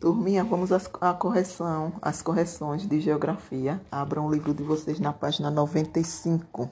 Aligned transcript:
Turminha, 0.00 0.42
vamos 0.42 0.72
às, 0.72 0.88
à 0.98 1.12
correção, 1.12 1.92
às 2.00 2.22
correções 2.22 2.88
de 2.88 3.02
geografia. 3.02 3.78
Abram 3.92 4.26
o 4.26 4.32
livro 4.32 4.54
de 4.54 4.62
vocês 4.62 4.98
na 4.98 5.12
página 5.12 5.50
95. 5.50 6.70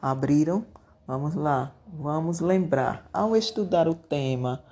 Abriram? 0.00 0.64
Vamos 1.04 1.34
lá. 1.34 1.74
Vamos 1.92 2.38
lembrar. 2.38 3.10
Ao 3.12 3.34
estudar 3.34 3.88
o 3.88 3.94
tema 3.94 4.62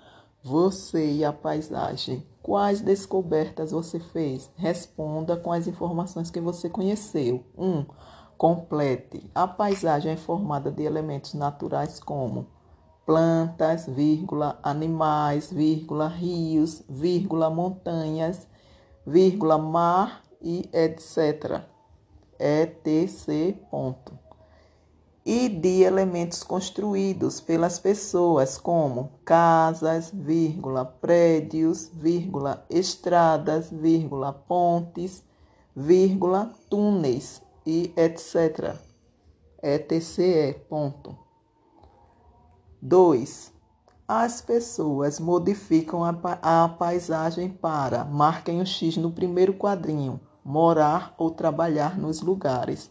Você 0.45 1.15
e 1.15 1.25
a 1.25 1.33
paisagem, 1.33 2.25
quais 2.41 2.80
descobertas 2.80 3.73
você 3.73 3.98
fez? 3.98 4.48
Responda 4.55 5.37
com 5.37 5.50
as 5.50 5.66
informações 5.66 6.30
que 6.30 6.41
você 6.41 6.71
conheceu. 6.71 7.45
1. 7.59 7.66
Um, 7.69 7.87
complete. 8.39 9.29
A 9.34 9.48
paisagem 9.48 10.12
é 10.12 10.16
formada 10.16 10.71
de 10.71 10.84
elementos 10.84 11.34
naturais 11.34 11.98
como 11.98 12.46
plantas, 13.12 13.86
vírgula, 13.86 14.58
animais, 14.62 15.52
vírgula, 15.52 16.08
rios, 16.08 16.82
vírgula, 16.88 17.50
montanhas, 17.50 18.46
vírgula, 19.07 19.58
mar 19.58 20.22
e 20.40 20.66
etc. 20.72 21.61
etc. 22.39 23.54
Ponto. 23.70 24.18
E 25.26 25.46
de 25.50 25.82
elementos 25.82 26.43
construídos 26.43 27.39
pelas 27.39 27.79
pessoas, 27.79 28.56
como 28.56 29.11
casas, 29.26 30.11
vírgula, 30.11 30.86
prédios, 30.86 31.90
vírgula, 31.92 32.64
estradas, 32.70 33.70
vírgula, 33.70 34.33
pontes, 34.33 35.22
vírgula, 35.77 36.50
túneis 36.70 37.42
e 37.67 37.92
etc. 37.94 38.75
etc. 39.62 40.58
Ponto. 40.67 41.22
2. 42.84 43.53
As 44.09 44.42
pessoas 44.42 45.20
modificam 45.20 46.03
a, 46.03 46.11
a 46.42 46.69
paisagem 46.69 47.48
para, 47.48 48.05
marquem 48.05 48.61
o 48.61 48.67
X 48.67 48.97
no 48.97 49.12
primeiro 49.12 49.55
quadrinho, 49.55 50.20
morar 50.45 51.15
ou 51.17 51.31
trabalhar 51.31 51.97
nos 51.97 52.21
lugares. 52.21 52.91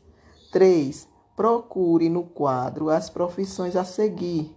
3. 0.54 1.10
Procure 1.36 2.08
no 2.08 2.24
quadro 2.24 2.90
as 2.90 3.10
profissões 3.10 3.76
a 3.76 3.84
seguir. 3.84 4.56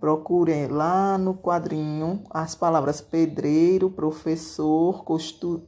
Procurem 0.00 0.66
lá 0.66 1.16
no 1.16 1.34
quadrinho 1.34 2.24
as 2.28 2.56
palavras 2.56 3.00
pedreiro, 3.00 3.88
professor, 3.88 5.04
costu, 5.04 5.62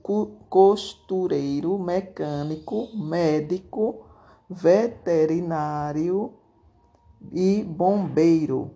costureiro, 0.48 1.78
mecânico, 1.78 2.88
médico, 2.96 4.04
veterinário, 4.48 6.39
e 7.32 7.62
bombeiro. 7.62 8.70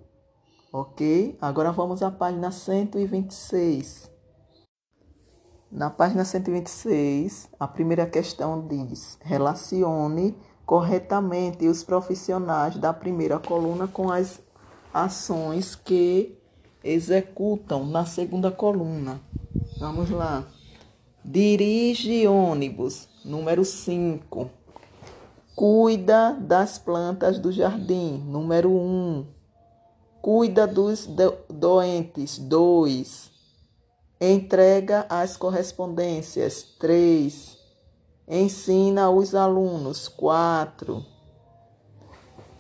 Ok? 0.72 1.36
Agora 1.40 1.70
vamos 1.72 2.02
à 2.02 2.10
página 2.10 2.50
126. 2.50 4.10
Na 5.70 5.90
página 5.90 6.24
126, 6.24 7.48
a 7.58 7.66
primeira 7.66 8.06
questão 8.06 8.66
diz: 8.66 9.18
relacione 9.20 10.36
corretamente 10.64 11.66
os 11.66 11.82
profissionais 11.82 12.76
da 12.76 12.92
primeira 12.92 13.38
coluna 13.38 13.86
com 13.86 14.10
as 14.10 14.40
ações 14.92 15.74
que 15.74 16.38
executam 16.82 17.84
na 17.84 18.04
segunda 18.06 18.50
coluna. 18.50 19.20
Vamos 19.78 20.10
lá. 20.10 20.46
Dirige 21.24 22.26
ônibus, 22.26 23.08
número 23.24 23.64
5. 23.64 24.50
Cuida 25.54 26.32
das 26.40 26.78
plantas 26.78 27.38
do 27.38 27.52
jardim. 27.52 28.18
Número 28.26 28.70
1. 28.70 28.74
Um. 28.74 29.26
Cuida 30.20 30.66
dos 30.66 31.08
doentes. 31.48 32.38
2. 32.38 33.30
Entrega 34.20 35.06
as 35.08 35.36
correspondências. 35.36 36.64
3. 36.80 37.56
Ensina 38.26 39.10
os 39.10 39.32
alunos. 39.32 40.08
4. 40.08 41.04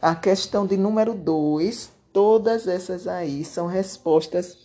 A 0.00 0.14
questão 0.14 0.64
de 0.64 0.76
número 0.76 1.14
2, 1.14 1.90
todas 2.12 2.68
essas 2.68 3.08
aí 3.08 3.44
são 3.44 3.66
respostas, 3.66 4.56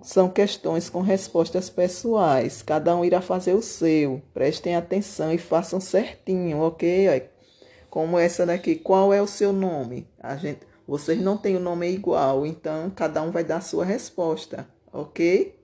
são 0.00 0.28
questões 0.28 0.90
com 0.90 1.00
respostas 1.00 1.70
pessoais. 1.70 2.60
Cada 2.60 2.96
um 2.96 3.04
irá 3.04 3.20
fazer 3.20 3.54
o 3.54 3.62
seu. 3.62 4.20
Prestem 4.34 4.74
atenção 4.74 5.32
e 5.32 5.38
façam 5.38 5.78
certinho, 5.78 6.60
ok? 6.60 7.30
Como 7.92 8.18
essa 8.18 8.46
daqui. 8.46 8.74
Qual 8.74 9.12
é 9.12 9.20
o 9.20 9.26
seu 9.26 9.52
nome? 9.52 10.08
A 10.18 10.34
gente, 10.34 10.60
vocês 10.88 11.20
não 11.20 11.36
têm 11.36 11.58
o 11.58 11.60
nome 11.60 11.90
igual, 11.90 12.46
então 12.46 12.88
cada 12.88 13.20
um 13.20 13.30
vai 13.30 13.44
dar 13.44 13.58
a 13.58 13.60
sua 13.60 13.84
resposta, 13.84 14.66
ok? 14.90 15.54